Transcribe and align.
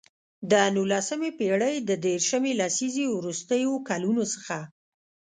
د 0.51 0.53
نولسمې 0.75 1.29
پېړۍ 1.39 1.75
د 1.89 1.91
دیرشمې 2.05 2.51
لسیزې 2.61 3.05
وروستیو 3.11 3.73
کلونو 3.89 4.23
څخه. 4.33 4.57